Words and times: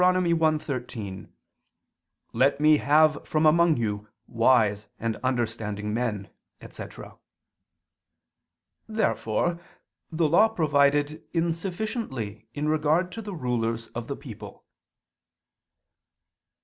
1:13): 0.01 1.29
"Let 2.33 2.59
Me 2.59 2.77
have 2.77 3.23
from 3.23 3.45
among 3.45 3.77
you 3.77 4.07
wise 4.25 4.87
and 4.99 5.15
understanding 5.17 5.93
men," 5.93 6.27
etc. 6.59 7.19
Therefore 8.87 9.59
the 10.11 10.27
Law 10.27 10.47
provided 10.47 11.21
insufficiently 11.33 12.47
in 12.55 12.67
regard 12.67 13.11
to 13.11 13.21
the 13.21 13.35
rulers 13.35 13.89
of 13.89 14.07
the 14.07 14.15
people. 14.17 14.65